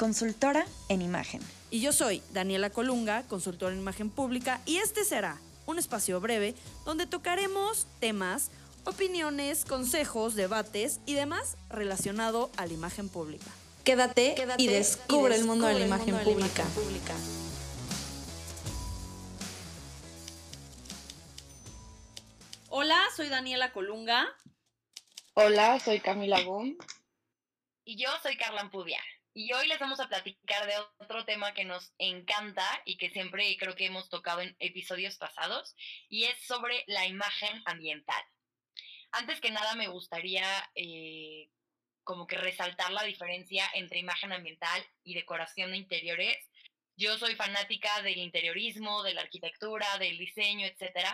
[0.00, 1.42] consultora en imagen.
[1.70, 6.54] Y yo soy Daniela Colunga, consultora en imagen pública, y este será un espacio breve
[6.86, 8.50] donde tocaremos temas,
[8.84, 13.50] opiniones, consejos, debates y demás relacionado a la imagen pública.
[13.84, 16.64] Quédate, y, descubre el mundo, de, la imagen pública.
[22.70, 24.26] Hola, soy Daniela Colunga.
[25.34, 26.78] Hola, soy Camila Boom.
[27.84, 28.98] Y yo soy Carla Ampudia.
[29.32, 33.56] Y hoy les vamos a platicar de otro tema que nos encanta y que siempre
[33.58, 35.76] creo que hemos tocado en episodios pasados,
[36.08, 38.22] y es sobre la imagen ambiental.
[39.12, 41.48] Antes que nada me gustaría eh,
[42.02, 46.36] como que resaltar la diferencia entre imagen ambiental y decoración de interiores.
[46.96, 51.06] Yo soy fanática del interiorismo, de la arquitectura, del diseño, etc.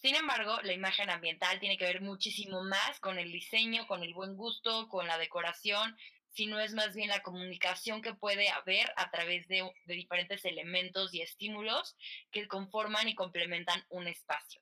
[0.00, 4.14] Sin embargo, la imagen ambiental tiene que ver muchísimo más con el diseño, con el
[4.14, 5.96] buen gusto, con la decoración,
[6.32, 11.14] sino es más bien la comunicación que puede haber a través de, de diferentes elementos
[11.14, 11.96] y estímulos
[12.30, 14.60] que conforman y complementan un espacio.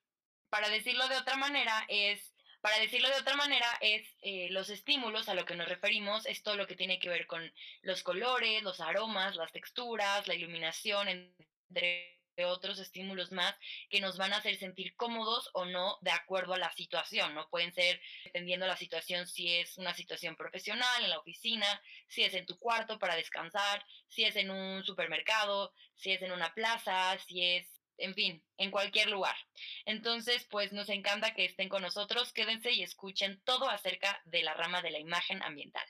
[0.49, 5.29] Para decirlo de otra manera, es para decirlo de otra manera, es eh, los estímulos
[5.29, 7.51] a lo que nos referimos, es todo lo que tiene que ver con
[7.83, 13.55] los colores, los aromas, las texturas, la iluminación, entre otros estímulos más
[13.89, 17.49] que nos van a hacer sentir cómodos o no de acuerdo a la situación, ¿no?
[17.51, 22.23] Pueden ser, dependiendo de la situación, si es una situación profesional, en la oficina, si
[22.23, 26.53] es en tu cuarto para descansar, si es en un supermercado, si es en una
[26.55, 27.67] plaza, si es
[28.01, 29.37] en fin, en cualquier lugar.
[29.85, 34.55] Entonces, pues nos encanta que estén con nosotros, quédense y escuchen todo acerca de la
[34.55, 35.87] rama de la imagen ambiental.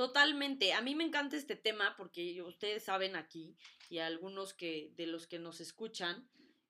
[0.00, 3.54] Totalmente, a mí me encanta este tema porque ustedes saben aquí
[3.90, 6.26] y algunos que de los que nos escuchan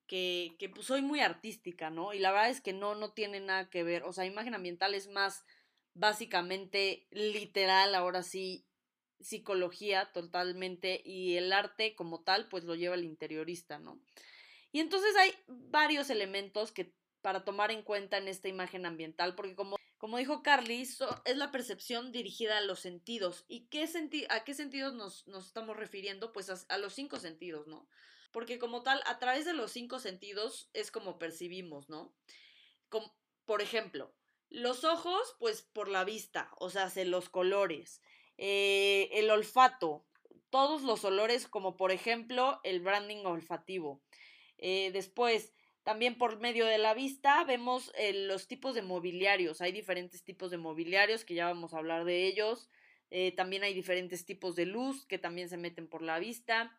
[0.08, 2.12] que, que pues soy muy artística, ¿no?
[2.12, 4.94] Y la verdad es que no, no tiene nada que ver, o sea, imagen ambiental
[4.94, 5.44] es más
[5.94, 8.66] básicamente literal, ahora sí,
[9.20, 14.00] psicología totalmente y el arte como tal pues lo lleva el interiorista, ¿no?
[14.72, 19.54] Y entonces hay varios elementos que para tomar en cuenta en esta imagen ambiental, porque
[19.54, 23.44] como, como dijo Carly, es la percepción dirigida a los sentidos.
[23.48, 23.86] ¿Y qué
[24.30, 26.32] a qué sentidos nos, estamos refiriendo?
[26.32, 27.86] Pues a, los cinco sentidos, ¿no?
[28.32, 32.14] Porque como tal, a través de los cinco sentidos es como percibimos, ¿no?
[33.44, 34.14] Por ejemplo,
[34.48, 38.00] los ojos, pues por la vista, o sea, los colores,
[38.38, 40.06] eh, el olfato,
[40.48, 44.00] todos los olores, como por ejemplo el branding olfativo.
[44.56, 49.60] Eh, después, también por medio de la vista vemos eh, los tipos de mobiliarios.
[49.60, 52.68] Hay diferentes tipos de mobiliarios que ya vamos a hablar de ellos.
[53.10, 56.76] Eh, también hay diferentes tipos de luz que también se meten por la vista.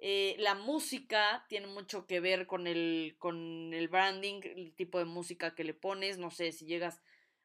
[0.00, 5.54] la música tiene mucho que ver con el, con el branding, el tipo de música
[5.54, 6.18] que le pones.
[6.18, 7.02] No sé si llegas.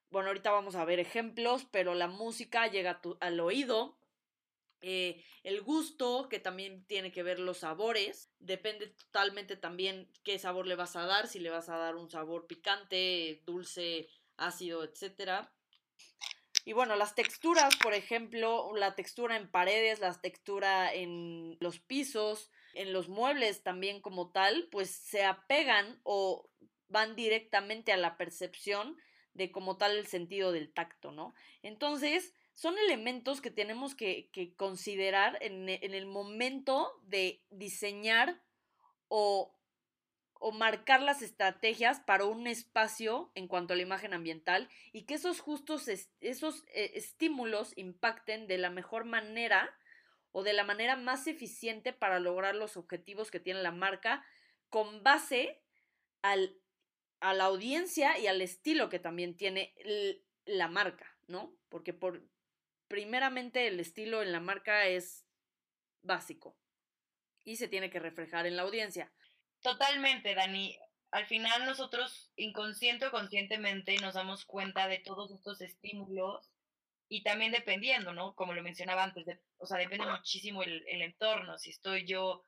[0.10, 3.98] Bueno, ahorita vamos a ver ejemplos, pero la música llega al oído
[4.86, 10.68] eh, el gusto, que también tiene que ver los sabores, depende totalmente también qué sabor
[10.68, 15.48] le vas a dar, si le vas a dar un sabor picante, dulce, ácido, etc.
[16.66, 22.52] Y bueno, las texturas, por ejemplo, la textura en paredes, la textura en los pisos,
[22.74, 26.50] en los muebles también como tal, pues se apegan o
[26.90, 28.98] van directamente a la percepción
[29.34, 31.34] de como tal el sentido del tacto, ¿no?
[31.62, 38.42] Entonces, son elementos que tenemos que, considerar en, el momento de diseñar
[39.08, 39.56] o,
[40.36, 45.16] o, marcar las estrategias para un espacio en cuanto a la imagen ambiental y que
[45.16, 49.76] esos justos, esos eh, estímulos impacten de la mejor manera
[50.32, 54.26] o de la manera más eficiente para lograr los objetivos que tiene la marca
[54.70, 55.62] con base
[56.22, 56.58] al,
[57.20, 59.74] a la audiencia y al estilo que también tiene
[60.46, 61.56] la marca, ¿no?
[61.70, 62.24] Porque por,
[62.94, 65.26] primeramente el estilo en la marca es
[66.04, 66.56] básico
[67.44, 69.12] y se tiene que reflejar en la audiencia.
[69.64, 70.78] Totalmente, Dani.
[71.10, 76.52] Al final nosotros inconsciente o conscientemente nos damos cuenta de todos estos estímulos
[77.10, 78.36] y también dependiendo, ¿no?
[78.36, 79.26] Como lo mencionaba antes,
[79.58, 81.58] o sea, depende muchísimo el, entorno.
[81.58, 82.44] Si estoy yo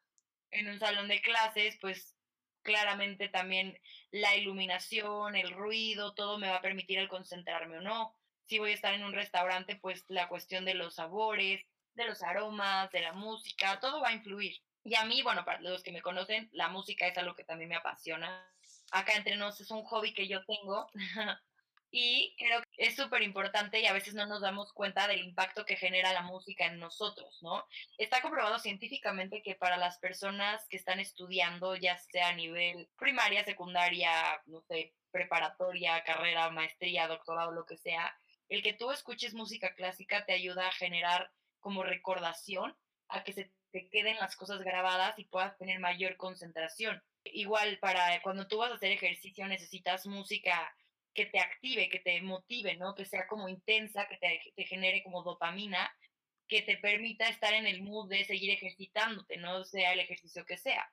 [0.51, 2.15] en un salón de clases, pues
[2.61, 3.81] claramente también
[4.11, 8.15] la iluminación, el ruido, todo me va a permitir el concentrarme o no
[8.47, 11.61] si voy a estar en un restaurante, pues la cuestión de los sabores,
[11.95, 14.61] de los aromas, de la música, todo va a influir.
[14.83, 17.69] Y a mí, bueno, para los que me conocen, la música es algo que también
[17.69, 18.47] me apasiona.
[18.91, 20.87] Acá entre nos es un hobby que yo tengo
[21.91, 25.65] y creo que es súper importante y a veces no nos damos cuenta del impacto
[25.65, 27.65] que genera la música en nosotros, ¿no?
[27.97, 33.43] Está comprobado científicamente que para las personas que están estudiando, ya sea a nivel primaria,
[33.43, 38.13] secundaria, no sé, preparatoria, carrera, maestría, doctorado, lo que sea,
[38.49, 42.75] el que tú escuches música clásica te ayuda a generar como recordación,
[43.07, 47.01] a que se te queden las cosas grabadas y puedas tener mayor concentración.
[47.23, 50.73] Igual para cuando tú vas a hacer ejercicio necesitas música
[51.13, 52.93] que te active, que te motive, ¿no?
[52.93, 55.91] Que sea como intensa, que te, te genere como dopamina,
[56.47, 60.57] que te permita estar en el mood de seguir ejercitándote, no sea el ejercicio que
[60.57, 60.87] sea.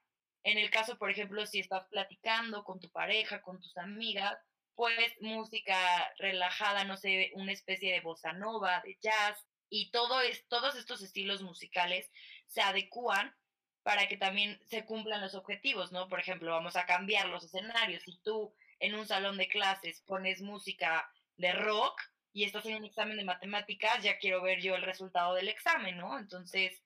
[0.44, 4.38] En el caso, por ejemplo, si estás platicando con tu pareja, con tus amigas,
[4.74, 5.76] pues música
[6.18, 11.02] relajada, no sé, una especie de bossa nova, de jazz, y todo es, todos estos
[11.02, 12.10] estilos musicales
[12.46, 13.34] se adecúan
[13.82, 16.08] para que también se cumplan los objetivos, ¿no?
[16.08, 18.02] Por ejemplo, vamos a cambiar los escenarios.
[18.02, 22.00] Si tú en un salón de clases pones música de rock
[22.32, 25.96] y estás en un examen de matemáticas, ya quiero ver yo el resultado del examen,
[25.96, 26.18] ¿no?
[26.18, 26.82] Entonces,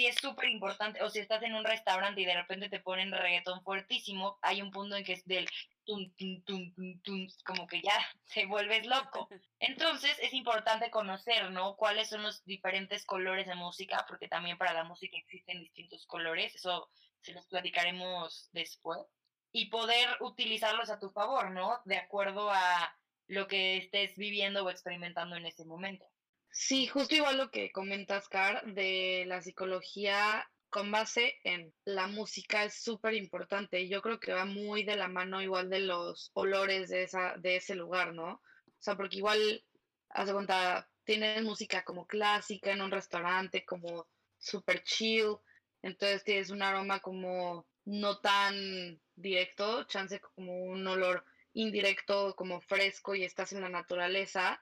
[0.00, 3.12] sí es súper importante, o si estás en un restaurante y de repente te ponen
[3.12, 5.46] reggaetón fuertísimo, hay un punto en que es del
[5.84, 7.92] tum, tum, tum, tum, como que ya
[8.24, 9.28] se vuelves loco.
[9.60, 11.76] Entonces es importante conocer, ¿no?
[11.76, 16.54] Cuáles son los diferentes colores de música, porque también para la música existen distintos colores,
[16.54, 16.88] eso
[17.20, 19.00] se los platicaremos después,
[19.52, 21.78] y poder utilizarlos a tu favor, ¿no?
[21.84, 26.06] De acuerdo a lo que estés viviendo o experimentando en ese momento.
[26.50, 32.64] Sí, justo igual lo que comentas, Car, de la psicología con base en la música
[32.64, 33.88] es súper importante.
[33.88, 37.56] Yo creo que va muy de la mano igual de los olores de, esa, de
[37.56, 38.34] ese lugar, ¿no?
[38.34, 38.42] O
[38.78, 39.64] sea, porque igual,
[40.10, 44.08] haz de cuenta, tienes música como clásica en un restaurante, como
[44.38, 45.36] súper chill,
[45.82, 53.14] entonces tienes un aroma como no tan directo, chance como un olor indirecto, como fresco
[53.14, 54.60] y estás en la naturaleza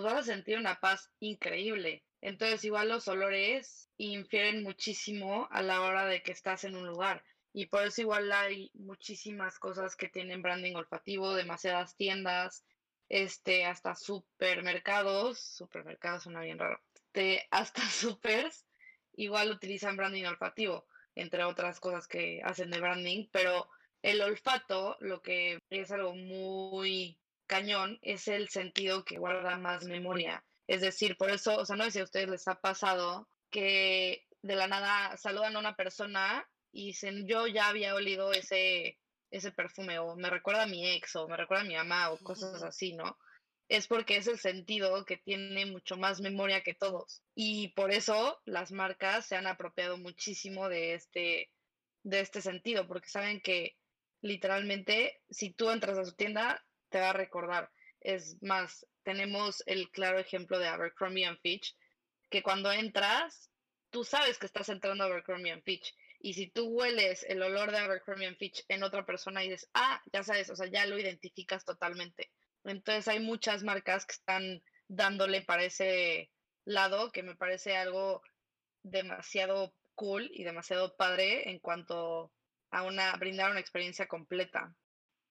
[0.00, 2.04] pues vas a sentir una paz increíble.
[2.20, 7.24] Entonces, igual los olores infieren muchísimo a la hora de que estás en un lugar.
[7.52, 12.64] Y por eso igual hay muchísimas cosas que tienen branding olfativo, demasiadas tiendas,
[13.08, 16.80] este, hasta supermercados, supermercados suena bien raro,
[17.12, 18.66] de, hasta supers,
[19.14, 20.86] igual utilizan branding olfativo,
[21.16, 23.68] entre otras cosas que hacen de branding, pero
[24.02, 27.18] el olfato, lo que es algo muy
[27.48, 30.44] cañón es el sentido que guarda más memoria.
[30.68, 34.24] Es decir, por eso, o sea, no sé si a ustedes les ha pasado que
[34.42, 38.98] de la nada saludan a una persona y dicen, yo ya había olido ese,
[39.30, 42.18] ese perfume, o me recuerda a mi ex, o me recuerda a mi mamá, o
[42.18, 43.18] cosas así, ¿no?
[43.68, 47.22] Es porque es el sentido que tiene mucho más memoria que todos.
[47.34, 51.50] Y por eso las marcas se han apropiado muchísimo de este,
[52.02, 53.76] de este sentido, porque saben que
[54.20, 57.70] literalmente si tú entras a su tienda, te va a recordar.
[58.00, 61.76] Es más, tenemos el claro ejemplo de Abercrombie and Fitch,
[62.30, 63.50] que cuando entras,
[63.90, 65.94] tú sabes que estás entrando a Abercrombie and Fitch.
[66.20, 69.70] Y si tú hueles el olor de Abercrombie and Fitch en otra persona y dices,
[69.74, 72.30] ah, ya sabes, o sea, ya lo identificas totalmente.
[72.64, 76.30] Entonces hay muchas marcas que están dándole para ese
[76.64, 78.22] lado, que me parece algo
[78.82, 82.32] demasiado cool y demasiado padre en cuanto
[82.70, 84.74] a una brindar una experiencia completa.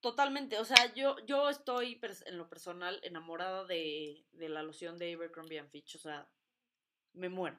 [0.00, 5.14] Totalmente, o sea, yo, yo estoy en lo personal enamorada de, de la loción de
[5.14, 6.28] Abercrombie Fitch, o sea,
[7.14, 7.58] me muero.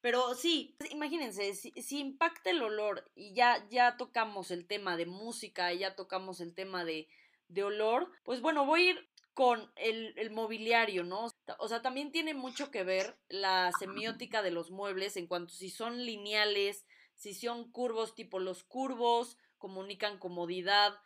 [0.00, 5.06] Pero sí, imagínense, si, si, impacta el olor y ya, ya tocamos el tema de
[5.06, 7.08] música y ya tocamos el tema de,
[7.46, 11.32] de olor, pues bueno, voy a ir con el, el, mobiliario, ¿no?
[11.58, 15.70] O sea, también tiene mucho que ver la semiótica de los muebles en cuanto si
[15.70, 20.98] son lineales, si son curvos, tipo los curvos comunican comodidad,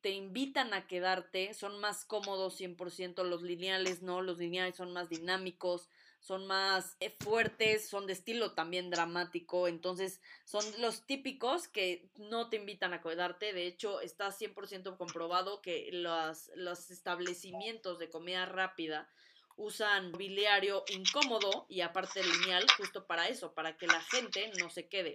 [0.00, 5.08] te invitan a quedarte, son más cómodos 100%, los lineales no, los lineales son más
[5.08, 5.88] dinámicos,
[6.20, 12.48] son más eh, fuertes, son de estilo también dramático, entonces son los típicos que no
[12.48, 18.46] te invitan a quedarte, de hecho está 100% comprobado que los, los establecimientos de comida
[18.46, 19.08] rápida
[19.56, 24.88] usan mobiliario incómodo y aparte lineal justo para eso, para que la gente no se
[24.88, 25.14] quede.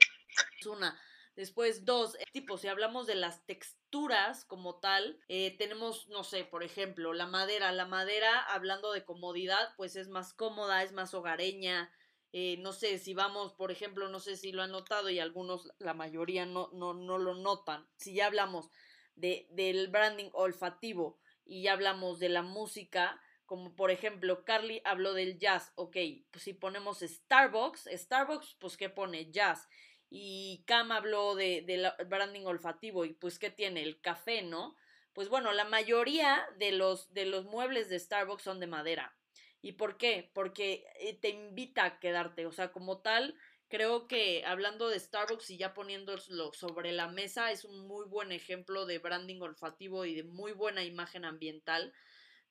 [0.60, 1.00] Es una
[1.36, 6.46] Después, dos, eh, tipo, si hablamos de las texturas como tal, eh, tenemos, no sé,
[6.46, 7.72] por ejemplo, la madera.
[7.72, 11.92] La madera, hablando de comodidad, pues es más cómoda, es más hogareña.
[12.34, 15.72] Eh, no sé, si vamos, por ejemplo, no sé si lo han notado y algunos,
[15.80, 17.88] la mayoría no, no, no lo notan.
[17.96, 18.70] Si ya hablamos
[19.16, 25.14] de, del branding olfativo y ya hablamos de la música, como por ejemplo, Carly habló
[25.14, 25.98] del jazz, ok,
[26.32, 29.30] pues si ponemos Starbucks, Starbucks, pues ¿qué pone?
[29.32, 29.68] Jazz.
[30.16, 33.82] Y Cam habló de, de branding olfativo y pues ¿qué tiene?
[33.82, 34.76] El café, ¿no?
[35.12, 39.18] Pues bueno, la mayoría de los, de los muebles de Starbucks son de madera.
[39.60, 40.30] ¿Y por qué?
[40.36, 43.36] Porque eh, te invita a quedarte, o sea, como tal,
[43.70, 48.32] creo que hablando de Starbucks y ya poniéndolo sobre la mesa, es un muy buen
[48.32, 51.92] ejemplo de branding olfativo y de muy buena imagen ambiental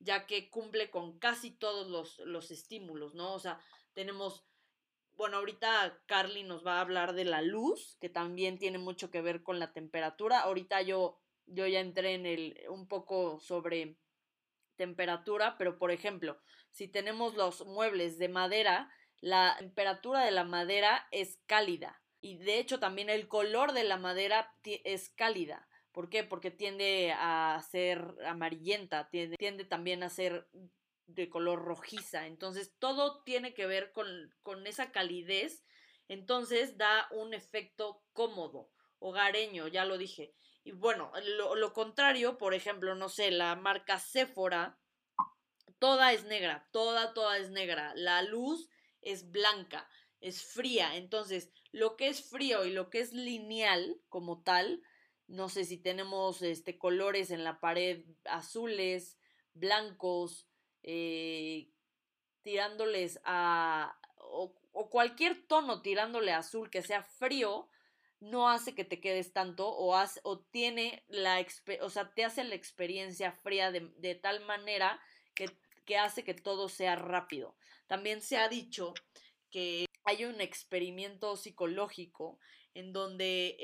[0.01, 3.35] ya que cumple con casi todos los, los estímulos, ¿no?
[3.35, 3.61] O sea,
[3.93, 4.45] tenemos,
[5.17, 9.23] bueno, ahorita Carly nos va a hablar de la luz, que también tiene mucho que
[9.23, 10.41] ver con la temperatura.
[10.41, 13.97] Ahorita yo, yo ya entré en el, un poco sobre
[14.77, 16.39] temperatura, pero por ejemplo,
[16.71, 18.91] si tenemos los muebles de madera,
[19.21, 23.99] la temperatura de la madera es cálida y de hecho también el color de la
[23.99, 25.69] madera es cálida.
[25.91, 26.25] ¿Por qué?
[26.25, 30.49] Porque tiende a ser amarillenta, tiende, tiende también a ser
[31.15, 32.27] de color rojiza.
[32.27, 34.07] Entonces, todo tiene que ver con,
[34.43, 35.65] con esa calidez.
[36.09, 40.35] Entonces, da un efecto cómodo, hogareño, ya lo dije.
[40.65, 44.79] Y bueno, lo, lo contrario, por ejemplo, no sé, la marca Sephora,
[45.79, 47.93] toda es negra, toda, toda es negra.
[47.97, 48.69] La luz
[49.01, 49.89] es blanca,
[50.21, 50.97] es fría.
[50.97, 54.83] Entonces, lo que es frío y lo que es lineal como tal,
[55.27, 59.19] no sé si tenemos este, colores en la pared azules,
[59.55, 60.47] blancos,
[60.83, 61.69] eh,
[62.43, 63.99] tirándoles a...
[64.17, 64.55] O,
[64.91, 67.69] cualquier tono tirándole azul que sea frío,
[68.21, 71.45] no hace que te quedes tanto o, o tiene la...
[71.81, 75.01] O sea, te hace la experiencia fría de, tal manera
[75.35, 75.51] que,
[75.85, 77.57] que hace que todo sea rápido.
[77.87, 78.95] También se ha dicho
[79.51, 82.39] que hay un experimento psicológico
[82.75, 83.57] en donde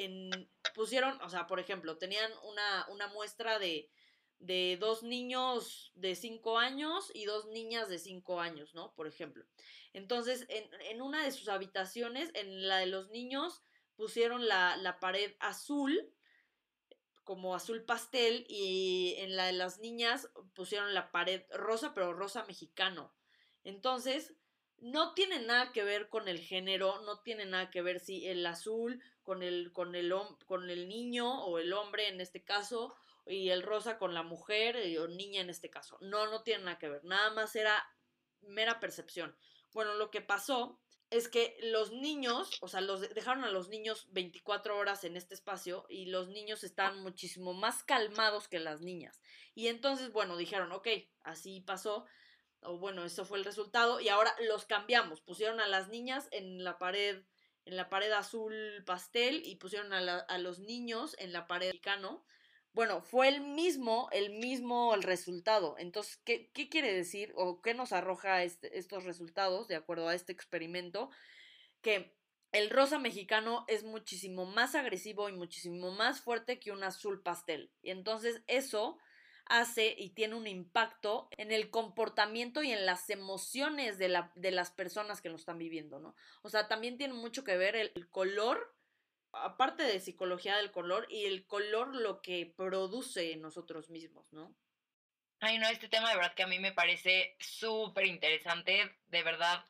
[0.75, 3.91] pusieron, o sea, por ejemplo, tenían una, una muestra de,
[4.39, 8.93] de dos niños de cinco años y dos niñas de cinco años, ¿no?
[8.95, 9.45] Por ejemplo.
[9.93, 13.63] Entonces, en, en una de sus habitaciones, en la de los niños,
[13.97, 16.13] pusieron la, la pared azul,
[17.25, 22.45] como azul pastel, y en la de las niñas pusieron la pared rosa, pero rosa
[22.45, 23.13] mexicano.
[23.65, 24.35] Entonces,
[24.79, 28.47] no tiene nada que ver con el género, no tiene nada que ver si el
[28.47, 30.15] azul con el, con el,
[30.47, 32.95] con el niño o el hombre en este caso,
[33.29, 35.99] y el rosa con la mujer o niña en este caso.
[36.01, 37.87] No, no tiene nada que ver, nada más era
[38.41, 39.37] mera percepción.
[39.73, 40.81] Bueno, lo que pasó
[41.11, 45.35] es que los niños, o sea, los dejaron a los niños 24 horas en este
[45.35, 49.21] espacio y los niños están muchísimo más calmados que las niñas.
[49.55, 50.89] Y entonces, bueno, dijeron, ok,
[51.23, 52.05] así pasó,
[52.61, 56.63] o bueno, eso fue el resultado, y ahora los cambiamos, pusieron a las niñas en
[56.63, 57.23] la pared,
[57.65, 62.25] en la pared azul pastel y pusieron a, a los niños en la pared mexicano.
[62.79, 65.75] Bueno, fue el mismo, el mismo el resultado.
[65.79, 70.31] Entonces, ¿qué, quiere decir o qué nos arroja este, estos resultados de acuerdo a este
[70.31, 71.11] experimento?
[71.83, 72.17] Que
[72.53, 77.73] el rosa mexicano es muchísimo más agresivo y muchísimo más fuerte que un azul pastel.
[77.83, 78.97] Y entonces eso
[79.47, 84.09] hace y tiene un impacto en el comportamiento y en las emociones de
[84.53, 86.15] las personas que lo están viviendo, ¿no?
[86.43, 88.73] O sea, también tiene mucho que ver el, color,
[89.33, 94.55] aparte de psicología del color, y el color lo que produce en nosotros mismos, ¿no?
[95.41, 99.65] Ay, no, este tema de verdad que a mí me parece súper interesante, de verdad,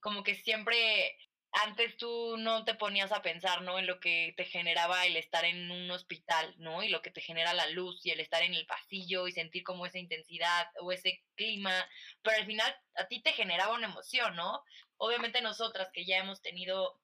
[0.00, 1.16] como que siempre
[1.52, 3.78] antes tú no te ponías a pensar, ¿no?
[3.78, 6.82] En lo que te generaba el estar en un hospital, ¿no?
[6.82, 9.62] Y lo que te genera la luz y el estar en el pasillo y sentir
[9.62, 11.88] como esa intensidad o ese clima,
[12.22, 14.62] pero al final a ti te generaba una emoción, ¿no?
[14.98, 17.00] Obviamente nosotras que ya hemos tenido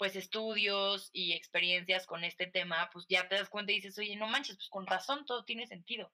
[0.00, 4.16] pues estudios y experiencias con este tema, pues ya te das cuenta y dices, oye,
[4.16, 6.10] no manches, pues con razón todo tiene sentido.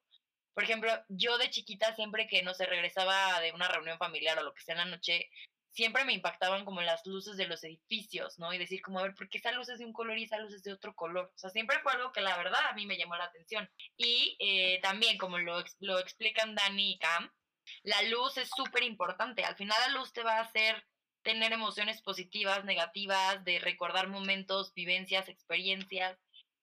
[0.55, 4.43] Por ejemplo, yo de chiquita siempre que no se regresaba de una reunión familiar o
[4.43, 5.31] lo que sea en la noche,
[5.71, 8.53] siempre me impactaban como las luces de los edificios, ¿no?
[8.53, 10.41] Y decir como, a ver, ¿por qué esa luz es de un color y esa
[10.41, 11.31] luz es de otro color?
[11.33, 13.71] O sea, siempre fue algo que la verdad a mí me llamó la atención.
[13.97, 17.31] Y eh, también, como lo, lo explican Dani y Cam,
[17.85, 19.45] la luz es súper importante.
[19.45, 20.85] Al final la luz te va a hacer
[21.27, 26.17] tener emociones positivas, negativas, de recordar momentos, vivencias, experiencias.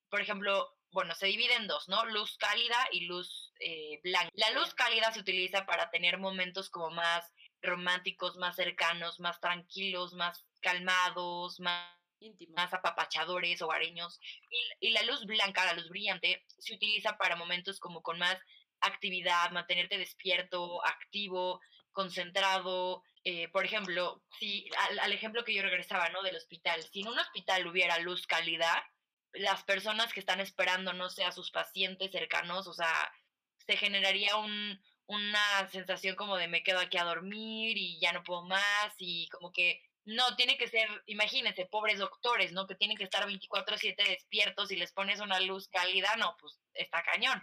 [0.09, 2.05] Por ejemplo, bueno, se divide en dos, ¿no?
[2.05, 4.29] Luz cálida y luz eh, blanca.
[4.35, 10.13] La luz cálida se utiliza para tener momentos como más románticos, más cercanos, más tranquilos,
[10.13, 11.89] más calmados, más
[12.55, 14.17] más apapachadores, hogareños.
[14.49, 18.37] Y, y la luz blanca, la luz brillante, se utiliza para momentos como con más
[18.79, 21.59] actividad, mantenerte despierto, activo,
[21.93, 23.03] concentrado.
[23.23, 24.69] Eh, por ejemplo, si
[25.01, 26.21] al, ejemplo que yo regresaba, ¿no?
[26.23, 28.85] Del hospital, si en un hospital hubiera luz cálida,
[29.31, 33.11] las personas que están esperando, no sé, a sus pacientes cercanos, o sea,
[33.65, 38.23] se generaría un, una sensación como de me quedo aquí a dormir y ya no
[38.23, 42.67] puedo más y como que no, tiene que ser, imagínense, pobres doctores, ¿no?
[42.67, 47.01] Que tienen que estar 24/7 despiertos y les pones una luz cálida, no, pues está
[47.03, 47.41] cañón.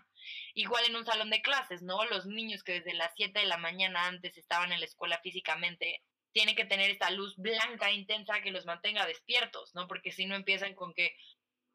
[0.54, 2.04] Igual en un salón de clases, ¿no?
[2.04, 6.02] Los niños que desde las 7 de la mañana antes estaban en la escuela físicamente,
[6.32, 9.86] tienen que tener esta luz blanca intensa que los mantenga despiertos, ¿no?
[9.88, 11.16] Porque si no empiezan con que,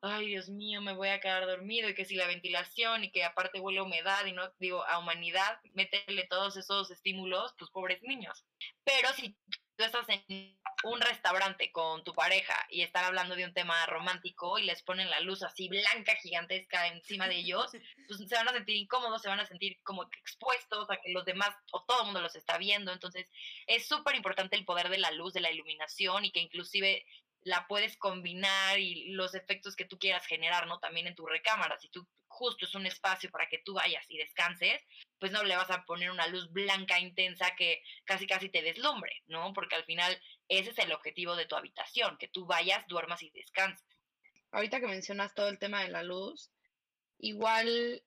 [0.02, 3.24] ay Dios mío, me voy a quedar dormido y que si la ventilación y que
[3.24, 8.02] aparte huele a humedad y no, digo, a humanidad, métele todos esos estímulos, pues pobres
[8.02, 8.46] niños.
[8.84, 9.36] Pero si
[9.76, 14.60] tú estás en un restaurante con tu pareja y están hablando de un tema romántico
[14.60, 17.72] y les ponen la luz así blanca, gigantesca encima de ellos,
[18.08, 21.26] pues se van a sentir incómodos, se van a sentir como expuestos a que los
[21.26, 22.92] demás o todo el mundo los está viendo.
[22.92, 23.28] Entonces
[23.66, 27.06] es súper importante el poder de la luz, de la iluminación y que inclusive
[27.46, 30.80] la puedes combinar y los efectos que tú quieras generar, ¿no?
[30.80, 31.80] También en tu recámara.
[31.80, 34.82] Si tú justo es un espacio para que tú vayas y descanses,
[35.20, 39.22] pues no le vas a poner una luz blanca intensa que casi casi te deslumbre,
[39.28, 39.54] ¿no?
[39.54, 43.30] Porque al final ese es el objetivo de tu habitación, que tú vayas, duermas y
[43.30, 43.88] descanses.
[44.52, 46.50] Ahorita que mencionas todo el tema de la luz,
[47.20, 48.04] igual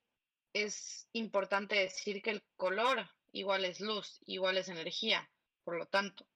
[0.53, 5.31] es importante decir que el color igual es luz, igual es energía,
[5.63, 6.27] por lo tanto.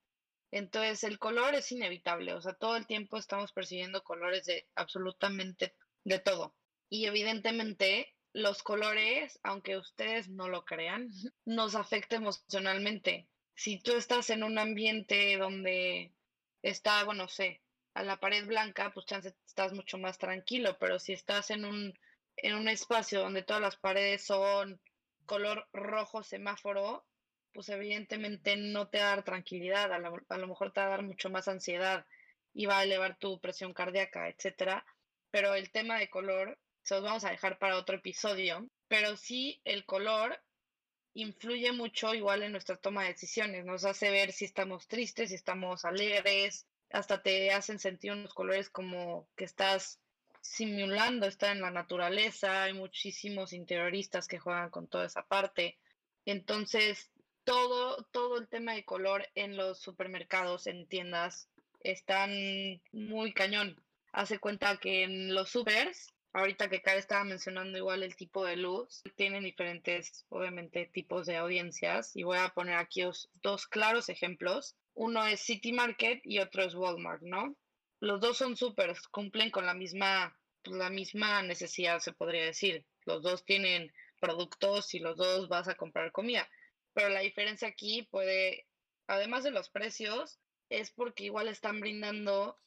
[0.52, 5.75] Entonces el color es inevitable, o sea, todo el tiempo estamos percibiendo colores de absolutamente
[6.04, 6.54] de todo.
[6.90, 11.09] Y evidentemente los colores, aunque ustedes no lo crean,
[11.47, 13.28] nos afecta emocionalmente.
[13.54, 16.12] Si tú estás en un ambiente donde
[16.61, 17.62] está, bueno, sé,
[17.94, 21.99] a la pared blanca, pues chance estás mucho más tranquilo, pero si estás en un,
[22.37, 24.80] en un espacio donde todas las paredes son
[25.25, 27.06] color rojo semáforo,
[27.52, 31.02] pues evidentemente no te va a dar tranquilidad, a, lo mejor te va a dar
[31.02, 32.06] mucho más ansiedad
[32.54, 34.85] y va a elevar tu presión cardíaca, etcétera.
[35.30, 39.61] Pero el tema de color se los vamos a dejar para otro episodio, pero sí
[39.64, 40.40] el color
[41.14, 45.35] influye mucho igual en nuestra toma de decisiones, nos hace ver si estamos tristes, si
[45.35, 50.00] estamos alegres, hasta te hacen sentir unos colores como que estás
[50.40, 55.79] simulando estar en la naturaleza, hay muchísimos interioristas que juegan con toda esa parte.
[56.24, 57.12] Entonces,
[57.44, 61.48] todo, todo el tema de color en los supermercados, en tiendas,
[61.81, 62.31] están
[62.92, 63.81] muy cañón.
[64.12, 68.57] Hace cuenta que en los supers, ahorita que Cara estaba mencionando igual el tipo de
[68.57, 72.14] luz, tienen diferentes, obviamente, tipos de audiencias.
[72.14, 73.02] Y voy a poner aquí
[73.42, 74.76] dos claros ejemplos.
[74.94, 77.57] Uno es City Market y otro es Walmart, ¿no?
[78.00, 82.85] Los dos son supers, cumplen con la misma, la misma necesidad, se podría decir.
[83.05, 86.48] Los dos tienen productos y los dos vas a comprar comida
[86.94, 88.66] pero la diferencia aquí puede,
[89.07, 92.59] además de los precios, es porque igual están brindando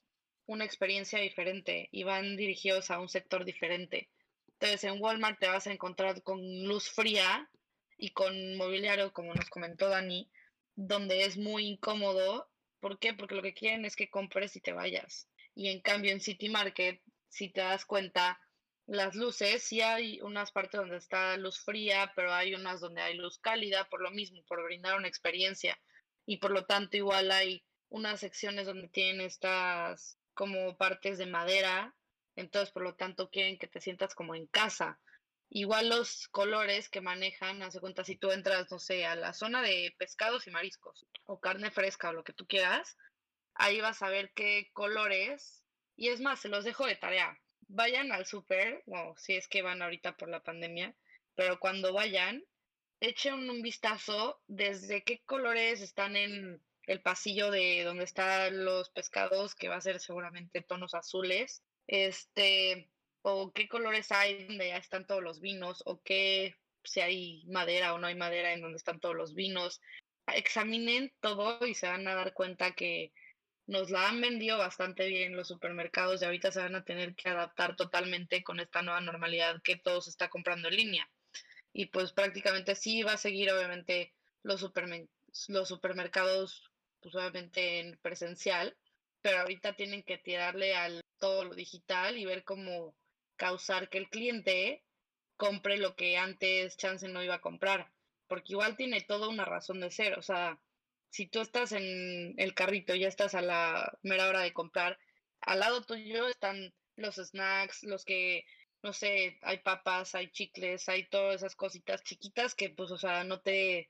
[0.45, 4.09] una experiencia diferente y van dirigidos a un sector diferente.
[4.53, 7.49] Entonces en Walmart te vas a encontrar con luz fría
[7.97, 10.29] y con mobiliario, como nos comentó Dani,
[10.75, 12.49] donde es muy incómodo.
[12.79, 13.13] ¿Por qué?
[13.13, 15.27] Porque lo que quieren es que compres y te vayas.
[15.55, 18.39] Y en cambio en City Market, si te das cuenta,
[18.87, 23.15] las luces, sí hay unas partes donde está luz fría, pero hay unas donde hay
[23.15, 25.79] luz cálida, por lo mismo, por brindar una experiencia.
[26.25, 31.95] Y por lo tanto, igual hay unas secciones donde tienen estas como partes de madera,
[32.35, 34.99] entonces por lo tanto quieren que te sientas como en casa.
[35.49, 39.61] Igual los colores que manejan, hace cuenta si tú entras, no sé, a la zona
[39.61, 42.97] de pescados y mariscos o carne fresca o lo que tú quieras,
[43.53, 45.63] ahí vas a ver qué colores,
[45.95, 49.61] y es más, se los dejo de tarea vayan al súper, o si es que
[49.61, 50.95] van ahorita por la pandemia,
[51.35, 52.43] pero cuando vayan,
[52.99, 59.55] echen un vistazo desde qué colores están en el pasillo de donde están los pescados,
[59.55, 62.89] que va a ser seguramente tonos azules, este,
[63.21, 67.93] o qué colores hay donde ya están todos los vinos, o qué, si hay madera
[67.93, 69.81] o no hay madera en donde están todos los vinos.
[70.27, 73.11] Examinen todo y se van a dar cuenta que
[73.67, 77.29] nos la han vendido bastante bien los supermercados y ahorita se van a tener que
[77.29, 81.09] adaptar totalmente con esta nueva normalidad que todo se está comprando en línea.
[81.73, 84.71] Y pues prácticamente sí va a seguir obviamente los,
[85.47, 88.77] los supermercados pues obviamente en presencial,
[89.21, 92.95] pero ahorita tienen que tirarle al todo lo digital y ver cómo
[93.35, 94.83] causar que el cliente
[95.35, 97.91] compre lo que antes chance no iba a comprar,
[98.27, 100.59] porque igual tiene toda una razón de ser, o sea,
[101.15, 104.99] si tú estás en el carrito, ya estás a la mera hora de comprar,
[105.39, 108.43] al lado tuyo están los snacks, los que,
[108.83, 113.23] no sé, hay papas, hay chicles, hay todas esas cositas chiquitas que pues, o sea,
[113.23, 113.89] no te,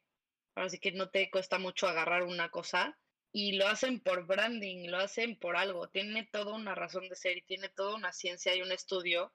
[0.53, 2.95] ahora sí que no te cuesta mucho agarrar una cosa
[3.31, 7.37] y lo hacen por branding, lo hacen por algo, tiene toda una razón de ser
[7.37, 9.33] y tiene toda una ciencia y un estudio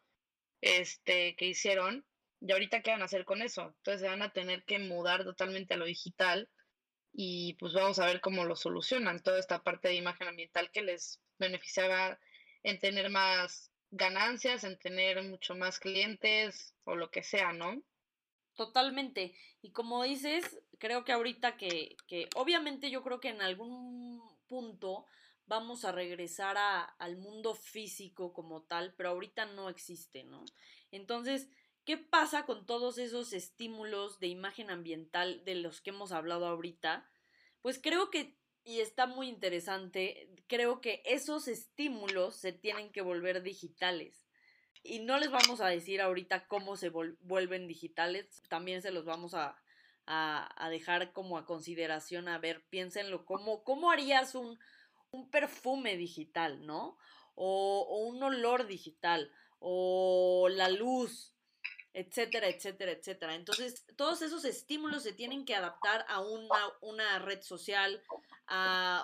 [0.60, 2.06] este, que hicieron
[2.40, 3.74] ¿y ahorita qué van a hacer con eso?
[3.78, 6.48] Entonces se van a tener que mudar totalmente a lo digital
[7.12, 10.82] y pues vamos a ver cómo lo solucionan, toda esta parte de imagen ambiental que
[10.82, 12.18] les beneficiaba
[12.62, 17.82] en tener más ganancias, en tener mucho más clientes o lo que sea, ¿no?
[18.54, 19.34] Totalmente.
[19.62, 25.06] Y como dices, creo que ahorita que, que obviamente yo creo que en algún punto
[25.46, 30.44] vamos a regresar a, al mundo físico como tal, pero ahorita no existe, ¿no?
[30.92, 31.48] Entonces,
[31.84, 37.08] ¿qué pasa con todos esos estímulos de imagen ambiental de los que hemos hablado ahorita?
[37.62, 43.42] Pues creo que, y está muy interesante, creo que esos estímulos se tienen que volver
[43.42, 44.26] digitales.
[44.82, 49.34] Y no les vamos a decir ahorita cómo se vuelven digitales, también se los vamos
[49.34, 49.56] a,
[50.70, 54.58] dejar como a consideración, a ver, piénsenlo, ¿cómo, cómo harías un,
[55.10, 56.96] un perfume digital, ¿no?
[57.34, 61.34] O, o, un olor digital, o la luz,
[61.92, 63.34] etcétera, etcétera, etcétera.
[63.34, 68.02] Entonces, todos esos estímulos se tienen que adaptar a una, una red social,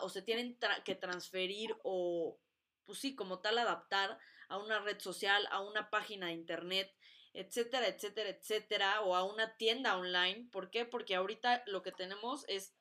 [0.03, 2.39] o se tienen que transferir, o,
[2.85, 4.19] pues sí, como tal, adaptar
[4.49, 6.93] a una red social, a una página de internet,
[7.33, 10.49] etcétera, etcétera, etcétera, o a una tienda online.
[10.51, 10.85] ¿Por qué?
[10.85, 12.75] Porque ahorita lo que tenemos es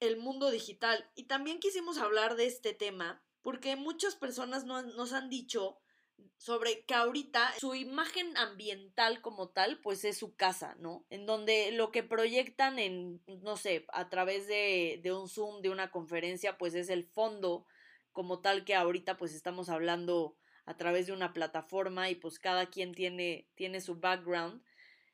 [0.00, 1.10] el mundo digital.
[1.14, 5.78] Y también quisimos hablar de este tema porque muchas personas nos han dicho
[6.36, 11.04] sobre que ahorita su imagen ambiental como tal, pues es su casa, ¿no?
[11.10, 15.70] En donde lo que proyectan en, no sé, a través de, de un Zoom, de
[15.70, 17.66] una conferencia, pues es el fondo
[18.12, 22.66] como tal que ahorita pues estamos hablando a través de una plataforma y pues cada
[22.66, 24.62] quien tiene, tiene su background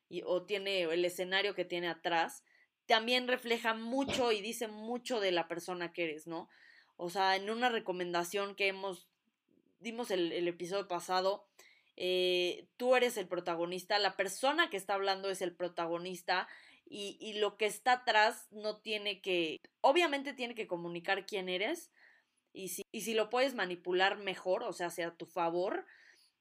[0.09, 2.45] y, o tiene el escenario que tiene atrás
[2.87, 6.49] también refleja mucho y dice mucho de la persona que eres, ¿no?
[6.97, 9.09] O sea, en una recomendación que hemos,
[9.87, 11.47] dimos el, episodio pasado,
[11.97, 16.49] eh, tú eres el protagonista, la persona que está hablando es el protagonista
[16.85, 21.93] y, y, lo que está atrás no tiene que, obviamente tiene que comunicar quién eres
[22.53, 25.87] y si, y lo puedes manipular mejor, o sea, sea a tu favor,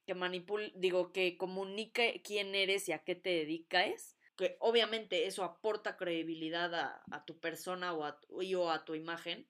[0.07, 5.43] que manipule, digo, que comunique quién eres y a qué te dedicas que obviamente eso
[5.43, 9.47] aporta credibilidad a, tu persona a, o a tu imagen.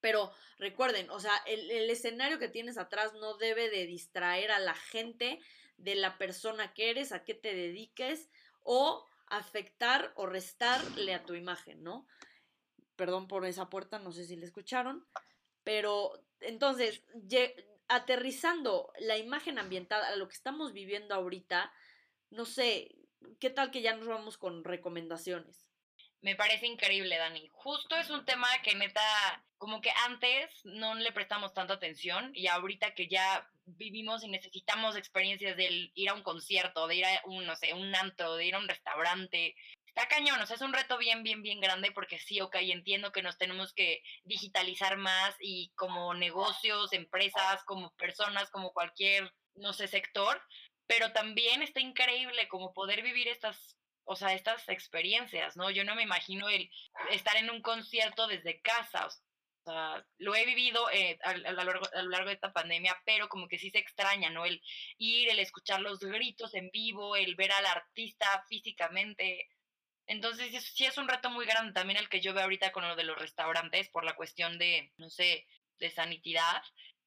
[0.00, 4.58] Pero recuerden, o sea, el, el, escenario que tienes atrás no debe de distraer a
[4.58, 5.40] la gente
[5.76, 8.28] de la persona que eres, a qué te dediques
[8.62, 12.06] o afectar o restarle a tu imagen, ¿no?
[12.96, 15.06] Perdón por esa puerta, no sé si la escucharon,
[15.64, 17.02] pero entonces,
[17.88, 21.72] aterrizando la imagen ambiental a lo que estamos viviendo ahorita,
[22.30, 22.96] no sé,
[23.38, 25.67] ¿qué tal que ya nos vamos con recomendaciones?
[26.20, 27.48] Me parece increíble, Dani.
[27.52, 32.48] Justo es un tema que neta, como que antes no le prestamos tanta atención y
[32.48, 37.22] ahorita que ya vivimos y necesitamos experiencias de ir a un concierto, de ir a
[37.26, 39.54] un, no sé, un antro, de ir a un restaurante,
[39.86, 43.10] está cañón, o sea, es un reto bien, bien, bien grande porque sí, ok, entiendo
[43.10, 49.72] que nos tenemos que digitalizar más y como negocios, empresas, como personas, como cualquier, no
[49.72, 50.40] sé, sector,
[50.86, 53.76] pero también está increíble como poder vivir estas,
[54.08, 55.70] o sea, estas experiencias, ¿no?
[55.70, 56.70] Yo no me imagino el
[57.10, 59.10] estar en un concierto desde casa, o
[59.70, 63.28] sea, lo he vivido eh, a, lo largo, a, lo largo, de esta pandemia, pero
[63.28, 64.46] como que sí se extraña, ¿no?
[64.46, 64.62] El
[64.96, 69.46] ir, el escuchar los gritos en vivo, el ver al artista físicamente.
[70.06, 72.96] Entonces, sí es un reto muy grande también el que yo veo ahorita con lo
[72.96, 75.46] de los restaurantes por la cuestión de, no sé,
[75.78, 76.62] de sanidad,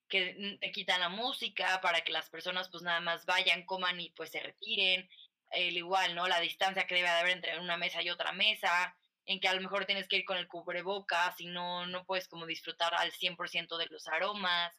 [0.08, 4.12] que te quitan la música para que las personas pues nada más vayan, coman y
[4.12, 5.10] pues se retiren.
[5.52, 6.28] El igual, ¿no?
[6.28, 9.54] La distancia que debe de haber entre una mesa y otra mesa, en que a
[9.54, 13.12] lo mejor tienes que ir con el cubrebocas y no, no puedes como disfrutar al
[13.12, 14.74] 100% de los aromas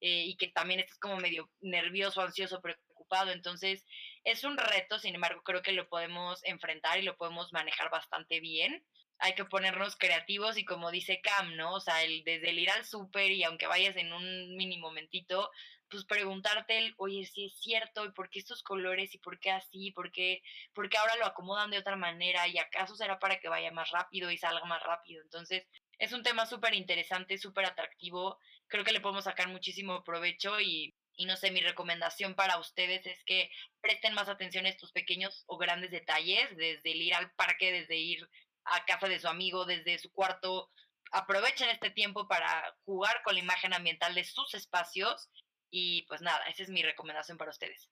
[0.00, 3.30] eh, y que también estás como medio nervioso, ansioso, preocupado.
[3.30, 3.84] Entonces
[4.24, 8.40] es un reto, sin embargo creo que lo podemos enfrentar y lo podemos manejar bastante
[8.40, 8.84] bien
[9.18, 11.74] hay que ponernos creativos y como dice Cam, ¿no?
[11.74, 15.50] O sea, el, desde el ir al súper y aunque vayas en un mini momentito,
[15.94, 19.14] pues preguntarte, el, oye, si es cierto, ¿y por qué estos colores?
[19.14, 19.92] ¿Y por qué así?
[19.92, 22.48] ¿Por qué, ¿Por qué ahora lo acomodan de otra manera?
[22.48, 25.22] ¿Y acaso será para que vaya más rápido y salga más rápido?
[25.22, 25.66] Entonces,
[25.98, 28.38] es un tema súper interesante, súper atractivo.
[28.66, 33.06] Creo que le podemos sacar muchísimo provecho y, y no sé, mi recomendación para ustedes
[33.06, 37.30] es que presten más atención a estos pequeños o grandes detalles, desde el ir al
[37.32, 38.28] parque, desde ir
[38.64, 40.70] a casa de su amigo desde su cuarto.
[41.12, 45.30] Aprovechen este tiempo para jugar con la imagen ambiental de sus espacios
[45.76, 47.90] y pues nada, esa es mi recomendación para ustedes.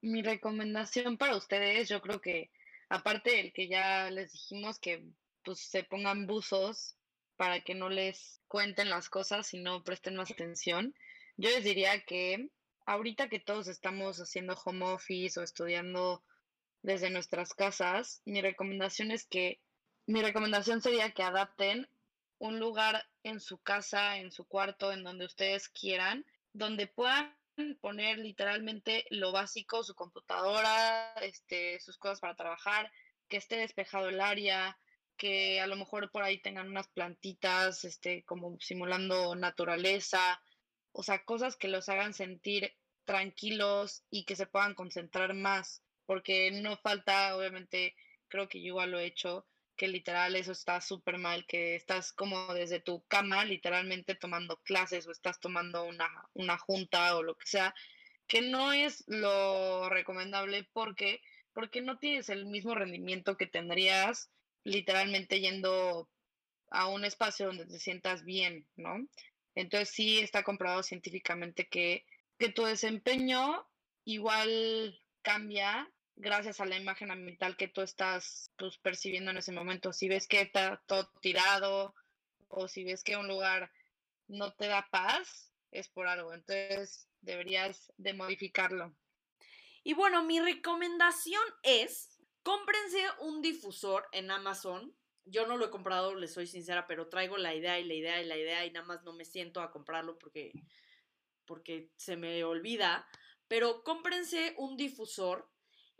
[0.00, 2.50] Mi recomendación para ustedes, yo creo que
[2.88, 5.04] aparte del que ya les dijimos que
[5.44, 6.96] pues se pongan buzos
[7.36, 10.94] para que no les cuenten las cosas y no presten más atención,
[11.36, 12.48] yo les diría que
[12.86, 16.24] ahorita que todos estamos haciendo home office o estudiando
[16.80, 19.60] desde nuestras casas, mi recomendación es que,
[20.06, 21.86] mi recomendación sería que adapten
[22.38, 27.36] un lugar en su casa, en su cuarto, en donde ustedes quieran, donde puedan
[27.80, 32.90] poner literalmente lo básico, su computadora, este, sus cosas para trabajar,
[33.28, 34.78] que esté despejado el área,
[35.16, 40.40] que a lo mejor por ahí tengan unas plantitas, este, como simulando naturaleza,
[40.92, 46.50] o sea, cosas que los hagan sentir tranquilos y que se puedan concentrar más, porque
[46.50, 47.94] no falta, obviamente,
[48.28, 49.46] creo que yo igual lo he hecho,
[49.80, 55.06] que literal eso está súper mal, que estás como desde tu cama literalmente tomando clases
[55.06, 57.74] o estás tomando una, una junta o lo que sea,
[58.26, 61.22] que no es lo recomendable porque,
[61.54, 64.28] porque no tienes el mismo rendimiento que tendrías
[64.64, 66.10] literalmente yendo
[66.68, 68.98] a un espacio donde te sientas bien, ¿no?
[69.54, 72.04] Entonces sí está comprobado científicamente que,
[72.38, 73.66] que tu desempeño
[74.04, 75.90] igual cambia
[76.20, 79.92] gracias a la imagen ambiental que tú estás pues, percibiendo en ese momento.
[79.92, 81.94] Si ves que está todo tirado
[82.48, 83.72] o si ves que un lugar
[84.28, 86.32] no te da paz, es por algo.
[86.32, 88.94] Entonces deberías de modificarlo.
[89.82, 94.94] Y bueno, mi recomendación es, cómprense un difusor en Amazon.
[95.24, 98.22] Yo no lo he comprado, les soy sincera, pero traigo la idea y la idea
[98.22, 100.52] y la idea y nada más no me siento a comprarlo porque,
[101.46, 103.06] porque se me olvida.
[103.48, 105.50] Pero cómprense un difusor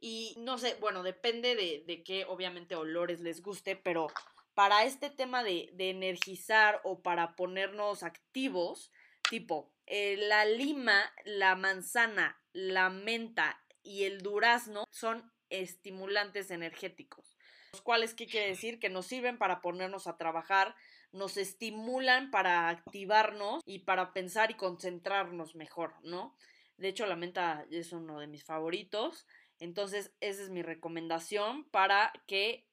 [0.01, 4.09] y no sé, bueno, depende de, de qué, obviamente, olores les guste, pero
[4.55, 8.91] para este tema de, de energizar o para ponernos activos,
[9.29, 17.37] tipo, eh, la lima, la manzana, la menta y el durazno son estimulantes energéticos.
[17.73, 18.79] Los cuales, ¿qué quiere decir?
[18.79, 20.75] Que nos sirven para ponernos a trabajar,
[21.13, 26.37] nos estimulan para activarnos y para pensar y concentrarnos mejor, ¿no?
[26.77, 29.27] De hecho, la menta es uno de mis favoritos.
[29.61, 32.67] Entonces, esa es mi recomendación para que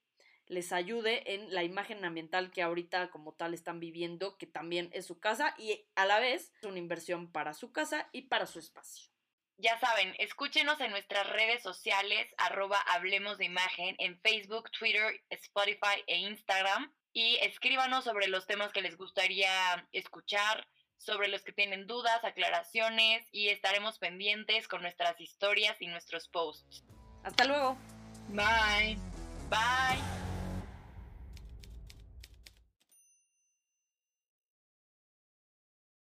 [0.48, 5.06] les ayude en la imagen ambiental que ahorita como tal están viviendo, que también es
[5.06, 8.60] su casa y a la vez es una inversión para su casa y para su
[8.60, 9.10] espacio.
[9.60, 16.04] Ya saben, escúchenos en nuestras redes sociales, arroba Hablemos de Imagen, en Facebook, Twitter, Spotify
[16.06, 16.94] e Instagram.
[17.12, 19.50] Y escríbanos sobre los temas que les gustaría
[19.92, 20.68] escuchar,
[20.98, 26.84] sobre los que tienen dudas, aclaraciones y estaremos pendientes con nuestras historias y nuestros posts.
[27.24, 27.78] Hasta luego.
[28.30, 28.98] Bye.
[29.50, 30.37] Bye.